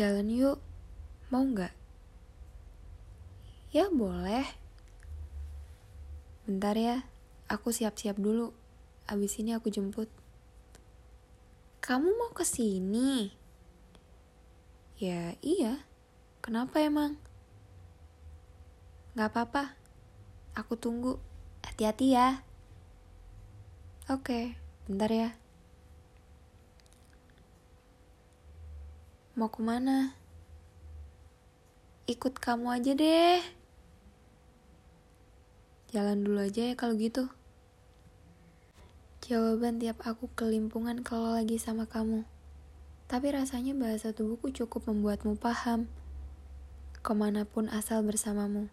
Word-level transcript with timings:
Jalan 0.00 0.32
yuk, 0.32 0.56
mau 1.28 1.44
nggak? 1.44 1.76
Ya 3.68 3.92
boleh. 3.92 4.48
Bentar 6.48 6.72
ya, 6.72 7.04
aku 7.52 7.68
siap-siap 7.68 8.16
dulu. 8.16 8.56
Abis 9.04 9.36
ini 9.44 9.52
aku 9.52 9.68
jemput. 9.68 10.08
Kamu 11.84 12.16
mau 12.16 12.32
ke 12.32 12.48
sini? 12.48 13.28
Ya 14.96 15.36
iya, 15.44 15.84
kenapa 16.40 16.80
emang? 16.80 17.20
Gak 19.20 19.36
apa-apa, 19.36 19.76
aku 20.56 20.80
tunggu. 20.80 21.20
Hati-hati 21.60 22.16
ya. 22.16 22.40
Oke, 24.08 24.56
bentar 24.88 25.12
ya. 25.12 25.36
Mau 29.40 29.48
ke 29.48 29.64
mana? 29.64 30.12
Ikut 32.04 32.36
kamu 32.36 32.76
aja 32.76 32.92
deh. 32.92 33.40
Jalan 35.96 36.28
dulu 36.28 36.44
aja 36.44 36.68
ya 36.68 36.76
kalau 36.76 36.92
gitu. 37.00 37.24
Jawaban 39.24 39.80
tiap 39.80 40.04
aku 40.04 40.28
kelimpungan 40.36 41.00
kalau 41.00 41.32
lagi 41.32 41.56
sama 41.56 41.88
kamu. 41.88 42.28
Tapi 43.08 43.32
rasanya 43.32 43.72
bahasa 43.72 44.12
tubuhku 44.12 44.52
cukup 44.52 44.92
membuatmu 44.92 45.40
paham. 45.40 45.88
Ke 47.00 47.16
mana 47.16 47.48
pun 47.48 47.72
asal 47.72 48.04
bersamamu. 48.04 48.68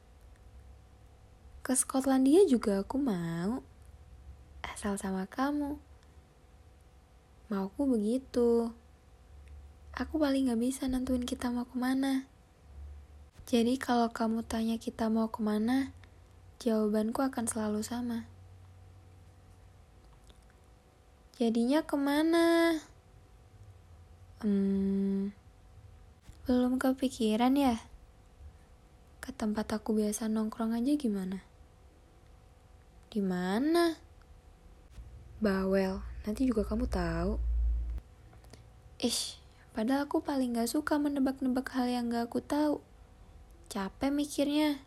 Ke 1.64 1.80
Skotlandia 1.80 2.44
juga 2.44 2.84
aku 2.84 3.00
mau. 3.00 3.64
Asal 4.68 5.00
sama 5.00 5.32
kamu. 5.32 5.80
Mauku 7.48 7.88
begitu 7.88 8.76
aku 9.98 10.22
paling 10.22 10.54
gak 10.54 10.62
bisa 10.62 10.86
nentuin 10.86 11.26
kita 11.26 11.50
mau 11.50 11.66
ke 11.66 11.74
mana. 11.74 12.30
Jadi 13.50 13.82
kalau 13.82 14.14
kamu 14.14 14.46
tanya 14.46 14.78
kita 14.78 15.10
mau 15.10 15.34
ke 15.34 15.42
mana, 15.42 15.90
jawabanku 16.62 17.26
akan 17.26 17.50
selalu 17.50 17.82
sama. 17.82 18.30
Jadinya 21.42 21.82
ke 21.82 21.98
mana? 21.98 22.78
Hmm, 24.46 25.34
belum 26.46 26.78
kepikiran 26.78 27.58
ya? 27.58 27.82
Ke 29.18 29.34
tempat 29.34 29.66
aku 29.74 29.98
biasa 29.98 30.30
nongkrong 30.30 30.78
aja 30.78 30.94
gimana? 30.94 31.42
Di 33.10 33.18
mana? 33.26 33.98
Bawel, 35.42 36.06
nanti 36.22 36.46
juga 36.46 36.62
kamu 36.70 36.86
tahu. 36.86 37.42
Ish, 39.02 39.37
Padahal 39.78 40.10
aku 40.10 40.26
paling 40.26 40.58
gak 40.58 40.74
suka 40.74 40.98
menebak-nebak 40.98 41.70
hal 41.78 41.86
yang 41.86 42.10
gak 42.10 42.34
aku 42.34 42.42
tahu. 42.42 42.82
Capek 43.70 44.10
mikirnya. 44.10 44.82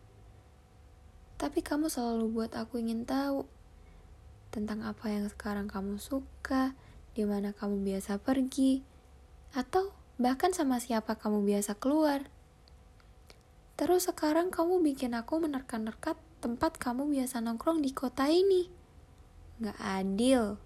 Tapi 1.38 1.62
kamu 1.62 1.86
selalu 1.86 2.27
buat 2.34 2.58
aku 2.58 2.82
ingin 2.82 3.06
tahu 3.06 3.47
tentang 4.50 4.82
apa 4.82 5.06
yang 5.06 5.30
sekarang 5.30 5.70
kamu 5.70 6.02
suka, 6.02 6.74
di 7.14 7.22
mana 7.22 7.55
kamu 7.55 7.86
biasa 7.86 8.19
pergi, 8.19 8.82
atau 9.55 9.94
bahkan 10.19 10.50
sama 10.50 10.82
siapa 10.82 11.14
kamu 11.14 11.47
biasa 11.47 11.78
keluar. 11.78 12.27
Terus 13.78 14.10
sekarang 14.10 14.50
kamu 14.50 14.82
bikin 14.82 15.14
aku 15.14 15.38
menerka-nerka 15.38 16.19
tempat 16.42 16.82
kamu 16.82 17.06
biasa 17.14 17.38
nongkrong 17.38 17.78
di 17.78 17.94
kota 17.94 18.27
ini. 18.27 18.66
Gak 19.62 19.78
adil. 19.78 20.58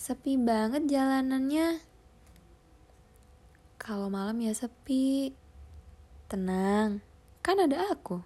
Sepi 0.00 0.40
banget 0.40 0.88
jalanannya. 0.88 1.84
Kalau 3.76 4.08
malam 4.08 4.40
ya 4.40 4.56
sepi. 4.56 5.36
Tenang, 6.24 7.04
kan 7.44 7.60
ada 7.60 7.92
aku. 7.92 8.24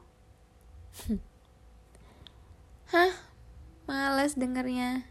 Hah, 2.95 3.11
males 3.91 4.39
dengernya. 4.39 5.03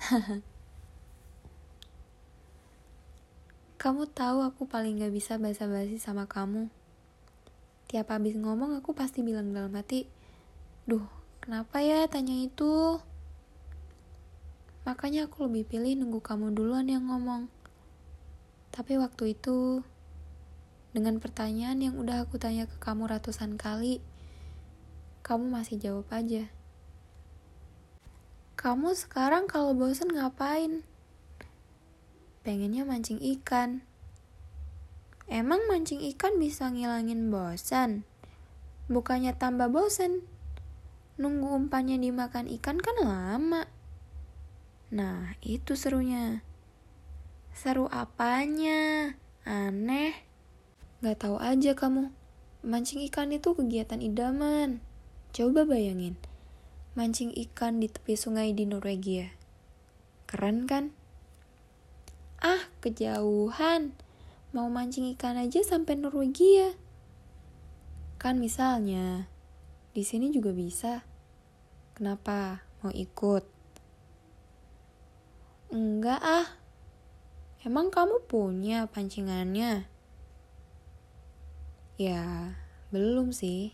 kamu 3.80 4.08
tahu 4.16 4.40
aku 4.40 4.64
paling 4.64 4.96
gak 4.96 5.12
bisa 5.12 5.36
basa-basi 5.36 6.00
sama 6.00 6.24
kamu. 6.24 6.72
Tiap 7.92 8.08
habis 8.08 8.32
ngomong 8.32 8.80
aku 8.80 8.96
pasti 8.96 9.20
bilang 9.20 9.52
dalam 9.52 9.76
hati, 9.76 10.08
Duh, 10.88 11.04
kenapa 11.44 11.84
ya 11.84 12.08
tanya 12.08 12.32
itu? 12.32 12.96
Makanya 14.88 15.28
aku 15.28 15.44
lebih 15.48 15.68
pilih 15.68 16.00
nunggu 16.00 16.24
kamu 16.24 16.56
duluan 16.56 16.88
yang 16.88 17.08
ngomong. 17.10 17.52
Tapi 18.70 18.96
waktu 18.96 19.36
itu, 19.36 19.84
dengan 20.96 21.20
pertanyaan 21.20 21.78
yang 21.82 21.94
udah 22.00 22.24
aku 22.24 22.40
tanya 22.40 22.64
ke 22.64 22.76
kamu 22.80 23.10
ratusan 23.10 23.60
kali, 23.60 24.00
kamu 25.26 25.52
masih 25.52 25.76
jawab 25.76 26.08
aja. 26.10 26.48
Kamu 28.60 28.92
sekarang 28.92 29.48
kalau 29.48 29.72
bosen 29.72 30.12
ngapain? 30.12 30.84
Pengennya 32.44 32.84
mancing 32.84 33.16
ikan. 33.38 33.84
Emang 35.30 35.64
mancing 35.70 36.02
ikan 36.12 36.36
bisa 36.36 36.68
ngilangin 36.68 37.30
bosan? 37.30 38.04
Bukannya 38.90 39.32
tambah 39.38 39.70
bosan? 39.70 40.26
Nunggu 41.16 41.52
umpannya 41.52 41.96
dimakan 42.00 42.50
ikan 42.58 42.82
kan 42.82 42.96
lama. 43.00 43.64
Nah, 44.90 45.38
itu 45.38 45.78
serunya. 45.78 46.42
Seru 47.54 47.86
apanya? 47.86 49.14
Aneh. 49.46 50.26
Gak 50.98 51.22
tahu 51.22 51.38
aja 51.38 51.78
kamu. 51.78 52.10
Mancing 52.66 53.06
ikan 53.06 53.30
itu 53.30 53.54
kegiatan 53.54 54.02
idaman. 54.02 54.82
Coba 55.30 55.62
bayangin. 55.62 56.18
Mancing 56.98 57.30
ikan 57.48 57.78
di 57.78 57.86
tepi 57.86 58.18
sungai 58.18 58.50
di 58.50 58.66
Norwegia. 58.66 59.30
Keren 60.26 60.66
kan? 60.66 60.90
Ah, 62.42 62.66
kejauhan. 62.82 63.94
Mau 64.50 64.66
mancing 64.66 65.06
ikan 65.14 65.38
aja 65.38 65.62
sampai 65.62 65.94
Norwegia. 65.94 66.74
Kan 68.18 68.42
misalnya, 68.42 69.30
di 69.94 70.02
sini 70.02 70.34
juga 70.34 70.50
bisa. 70.50 71.06
Kenapa? 71.94 72.66
Mau 72.82 72.90
ikut? 72.90 73.59
Enggak 75.70 76.18
ah. 76.18 76.46
Emang 77.62 77.94
kamu 77.94 78.26
punya 78.26 78.90
pancingannya? 78.90 79.86
Ya, 81.94 82.58
belum 82.90 83.30
sih. 83.30 83.70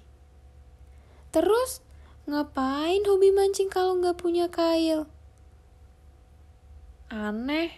Terus, 1.32 1.80
ngapain 2.28 3.00
hobi 3.08 3.32
mancing 3.32 3.72
kalau 3.72 3.96
nggak 3.96 4.20
punya 4.20 4.52
kail? 4.52 5.08
Aneh. 7.08 7.72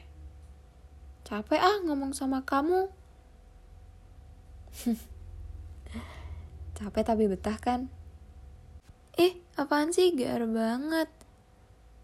Capek 1.22 1.62
ah 1.62 1.78
ngomong 1.86 2.10
sama 2.10 2.42
kamu. 2.42 2.90
Capek 6.80 7.04
tapi 7.06 7.30
betah 7.30 7.60
kan? 7.60 7.86
Eh, 9.14 9.38
apaan 9.54 9.94
sih? 9.94 10.10
Gar 10.16 10.42
banget. 10.48 11.06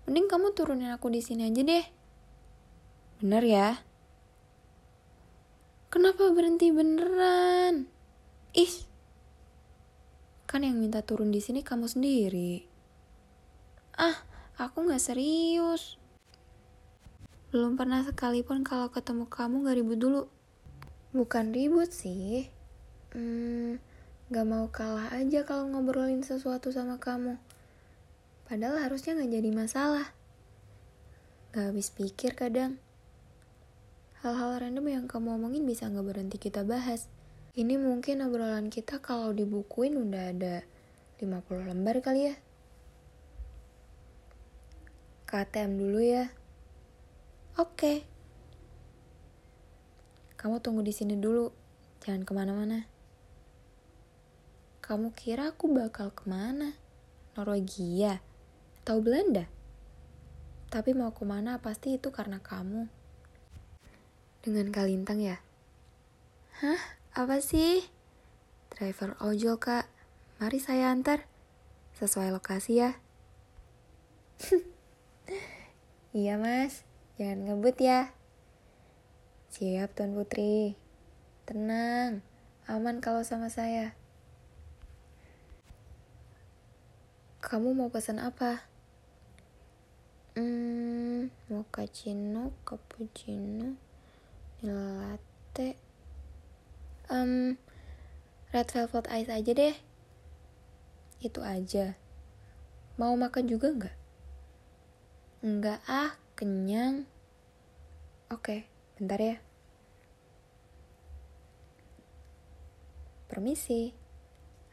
Mending 0.06 0.30
kamu 0.30 0.54
turunin 0.54 0.94
aku 0.94 1.10
di 1.10 1.24
sini 1.24 1.48
aja 1.48 1.64
deh. 1.64 2.03
Bener 3.22 3.44
ya? 3.46 3.68
Kenapa 5.94 6.26
berhenti 6.34 6.74
beneran? 6.74 7.86
Ih, 8.54 8.74
kan 10.50 10.62
yang 10.62 10.78
minta 10.78 11.02
turun 11.02 11.34
di 11.34 11.42
sini 11.42 11.66
kamu 11.66 11.90
sendiri. 11.90 12.62
Ah, 13.94 14.22
aku 14.54 14.86
gak 14.86 15.02
serius. 15.02 15.98
Belum 17.54 17.78
pernah 17.78 18.02
sekalipun 18.02 18.66
kalau 18.66 18.90
ketemu 18.90 19.30
kamu 19.30 19.66
gak 19.66 19.78
ribut 19.78 19.98
dulu. 19.98 20.22
Bukan 21.14 21.54
ribut 21.54 21.90
sih. 21.94 22.50
Hmm, 23.14 23.82
gak 24.34 24.46
mau 24.46 24.66
kalah 24.70 25.14
aja 25.14 25.46
kalau 25.46 25.70
ngobrolin 25.70 26.26
sesuatu 26.26 26.74
sama 26.74 26.98
kamu. 26.98 27.38
Padahal 28.50 28.82
harusnya 28.82 29.14
gak 29.18 29.30
jadi 29.30 29.50
masalah. 29.54 30.10
Gak 31.54 31.70
habis 31.70 31.94
pikir 31.94 32.34
kadang. 32.34 32.82
Hal-hal 34.24 34.56
random 34.56 34.88
yang 34.88 35.04
kamu 35.04 35.36
omongin 35.36 35.68
bisa 35.68 35.84
nggak 35.84 36.16
berhenti 36.16 36.40
kita 36.40 36.64
bahas. 36.64 37.12
Ini 37.52 37.76
mungkin 37.76 38.24
obrolan 38.24 38.72
kita 38.72 38.96
kalau 39.04 39.36
dibukuin 39.36 40.00
udah 40.00 40.32
ada 40.32 40.64
50 41.20 41.68
lembar 41.68 42.00
kali 42.00 42.32
ya. 42.32 42.34
KTM 45.28 45.76
dulu 45.76 46.00
ya. 46.00 46.32
Oke. 47.60 48.08
Kamu 50.40 50.56
tunggu 50.64 50.80
di 50.80 50.96
sini 50.96 51.20
dulu. 51.20 51.52
Jangan 52.00 52.24
ke 52.24 52.32
mana-mana. 52.32 52.88
Kamu 54.80 55.12
kira 55.12 55.52
aku 55.52 55.68
bakal 55.68 56.16
ke 56.16 56.24
mana? 56.24 56.72
Norwegia? 57.36 58.24
Atau 58.80 59.04
Belanda? 59.04 59.44
Tapi 60.72 60.96
mau 60.96 61.12
ke 61.12 61.28
mana 61.28 61.60
pasti 61.60 62.00
itu 62.00 62.08
karena 62.08 62.40
kamu. 62.40 63.03
Dengan 64.44 64.68
Kalintang 64.68 65.24
ya? 65.24 65.40
Hah? 66.60 67.00
Apa 67.16 67.40
sih? 67.40 67.80
Driver 68.76 69.16
ojol 69.24 69.56
kak, 69.56 69.88
mari 70.36 70.60
saya 70.60 70.92
antar. 70.92 71.24
Sesuai 71.96 72.28
lokasi 72.28 72.84
ya. 72.84 73.00
iya 76.12 76.36
mas, 76.36 76.84
jangan 77.16 77.48
ngebut 77.48 77.80
ya. 77.80 78.12
Siap 79.48 79.96
Tuan 79.96 80.12
Putri. 80.12 80.76
Tenang, 81.48 82.20
aman 82.68 83.00
kalau 83.00 83.24
sama 83.24 83.48
saya. 83.48 83.96
Kamu 87.40 87.72
mau 87.72 87.88
pesan 87.88 88.20
apa? 88.20 88.68
Hmm, 90.36 91.32
mochaccino, 91.48 92.52
cappuccino, 92.68 93.80
latte. 94.64 95.76
Um, 97.12 97.60
red 98.48 98.68
velvet 98.72 99.04
ice 99.12 99.28
aja 99.28 99.52
deh. 99.52 99.76
Itu 101.20 101.44
aja. 101.44 102.00
Mau 102.96 103.12
makan 103.12 103.44
juga 103.44 103.68
nggak? 103.76 103.96
Enggak 105.44 105.80
ah, 105.84 106.16
kenyang. 106.32 107.04
Oke, 108.32 108.64
bentar 108.96 109.20
ya. 109.20 109.36
Permisi. 113.28 113.92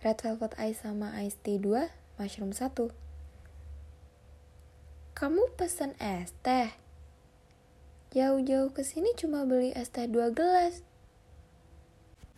Red 0.01 0.23
velvet 0.23 0.55
ice 0.57 0.81
sama 0.81 1.13
ice 1.21 1.37
tea 1.43 1.59
2, 1.59 1.91
mushroom 2.17 2.55
1. 2.55 2.89
Kamu 5.13 5.53
pesan 5.53 5.93
es 6.01 6.33
teh? 6.41 6.80
Jauh-jauh 8.11 8.75
ke 8.75 8.83
sini 8.83 9.15
cuma 9.15 9.47
beli 9.47 9.71
es 9.71 9.87
teh 9.87 10.03
dua 10.03 10.35
gelas. 10.35 10.83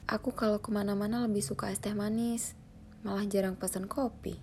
Aku 0.06 0.30
kalau 0.30 0.62
ke 0.62 0.70
mana-mana 0.70 1.26
lebih 1.26 1.42
suka 1.42 1.74
es 1.74 1.82
teh 1.82 1.98
manis, 1.98 2.54
malah 3.02 3.26
jarang 3.26 3.58
pesan 3.58 3.90
kopi. 3.90 4.38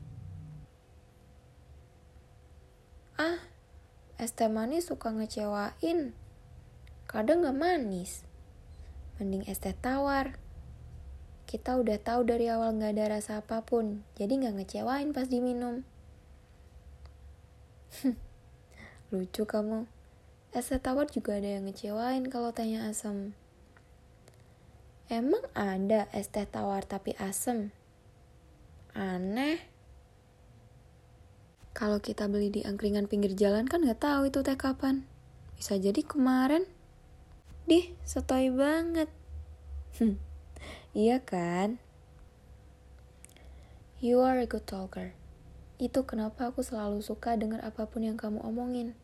Ah, 3.15 3.39
es 4.19 4.35
teh 4.35 4.51
manis 4.51 4.91
suka 4.91 5.15
ngecewain. 5.15 6.19
Kadang 7.07 7.47
gak 7.47 7.55
manis. 7.55 8.27
Mending 9.23 9.47
es 9.47 9.63
teh 9.63 9.77
tawar. 9.79 10.35
Kita 11.47 11.79
udah 11.79 12.03
tahu 12.03 12.27
dari 12.27 12.51
awal 12.51 12.75
gak 12.75 12.99
ada 12.99 13.23
rasa 13.23 13.39
apa 13.39 13.63
pun, 13.63 14.03
jadi 14.19 14.35
gak 14.51 14.59
ngecewain 14.59 15.15
pas 15.15 15.31
diminum. 15.31 15.87
Lucu 19.15 19.47
kamu. 19.47 20.00
Teh 20.51 20.67
tawar 20.83 21.07
juga 21.07 21.39
ada 21.39 21.47
yang 21.47 21.71
ngecewain 21.71 22.27
kalau 22.27 22.51
tanya 22.51 22.91
asam. 22.91 23.39
Emang 25.07 25.47
ada 25.55 26.11
es 26.11 26.27
teh 26.27 26.43
tawar 26.43 26.83
tapi 26.83 27.15
asem? 27.23 27.71
Aneh. 28.91 29.63
Kalau 31.71 32.03
kita 32.03 32.27
beli 32.27 32.51
di 32.51 32.67
angkringan 32.67 33.07
pinggir 33.07 33.39
jalan 33.39 33.71
kan 33.71 33.87
nggak 33.87 34.03
tahu 34.03 34.27
itu 34.27 34.43
teh 34.43 34.59
kapan. 34.59 35.07
Bisa 35.55 35.79
jadi 35.79 36.03
kemarin. 36.03 36.67
Dih, 37.71 37.95
sotoy 38.03 38.51
banget. 38.51 39.07
Hmm, 40.03 40.19
iya 40.99 41.23
kan? 41.23 41.79
You 44.03 44.19
are 44.27 44.43
a 44.43 44.51
good 44.51 44.67
talker. 44.67 45.15
Itu 45.79 46.03
kenapa 46.03 46.51
aku 46.51 46.67
selalu 46.67 47.07
suka 47.07 47.39
dengar 47.39 47.63
apa 47.63 47.87
pun 47.87 48.03
yang 48.03 48.19
kamu 48.19 48.43
omongin. 48.43 48.99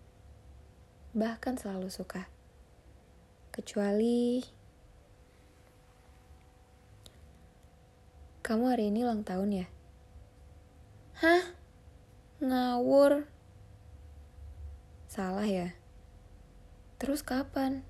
Bahkan 1.17 1.57
selalu 1.57 1.89
suka. 1.89 2.29
Kecuali 3.49 4.45
kamu 8.45 8.65
hari 8.69 8.93
ini 8.93 9.01
ulang 9.01 9.25
tahun 9.25 9.65
ya? 9.65 9.67
Hah? 11.25 11.57
Ngawur. 12.45 13.25
Salah 15.09 15.49
ya? 15.49 15.73
Terus 17.01 17.25
kapan? 17.25 17.81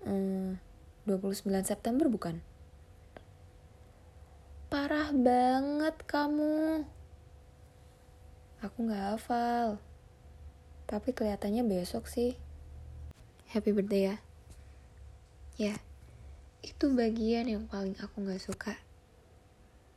Hmm, 0.00 0.56
29 1.04 1.44
September 1.60 2.08
bukan? 2.08 2.40
Parah 4.72 5.12
banget 5.12 6.00
kamu. 6.08 6.88
Aku 8.64 8.88
gak 8.88 9.20
hafal. 9.20 9.76
Tapi 10.86 11.10
kelihatannya 11.10 11.66
besok 11.66 12.06
sih. 12.06 12.38
Happy 13.50 13.74
birthday 13.74 14.14
ya. 14.14 14.16
Ya, 15.58 15.74
itu 16.62 16.90
bagian 16.94 17.50
yang 17.50 17.64
paling 17.66 17.98
aku 17.98 18.22
gak 18.22 18.42
suka. 18.42 18.74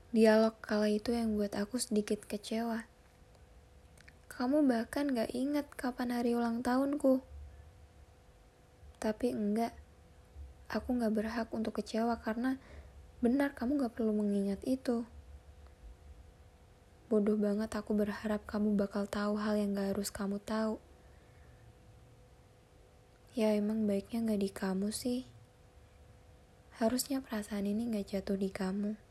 Dialog 0.09 0.57
kala 0.65 0.89
itu 0.89 1.13
yang 1.13 1.37
buat 1.37 1.53
aku 1.53 1.77
sedikit 1.77 2.25
kecewa. 2.25 2.89
Kamu 4.25 4.65
bahkan 4.65 5.13
gak 5.13 5.29
ingat 5.35 5.69
kapan 5.77 6.09
hari 6.09 6.33
ulang 6.33 6.65
tahunku. 6.65 7.21
Tapi 8.97 9.35
enggak, 9.35 9.77
aku 10.71 10.97
gak 10.97 11.13
berhak 11.13 11.49
untuk 11.53 11.77
kecewa 11.77 12.17
karena 12.17 12.57
benar 13.21 13.53
kamu 13.53 13.85
gak 13.85 13.93
perlu 13.93 14.15
mengingat 14.15 14.63
itu. 14.65 15.05
Bodoh 17.09 17.41
banget 17.41 17.73
aku 17.73 17.97
berharap 17.97 18.45
kamu 18.45 18.77
bakal 18.77 19.09
tahu 19.09 19.41
hal 19.41 19.57
yang 19.57 19.73
gak 19.73 19.97
harus 19.97 20.13
kamu 20.13 20.37
tahu. 20.45 20.77
Ya 23.33 23.57
emang 23.57 23.89
baiknya 23.89 24.21
gak 24.29 24.41
di 24.45 24.49
kamu 24.53 24.93
sih. 24.93 25.25
Harusnya 26.77 27.17
perasaan 27.25 27.65
ini 27.65 27.89
gak 27.97 28.13
jatuh 28.13 28.37
di 28.37 28.53
kamu. 28.53 29.08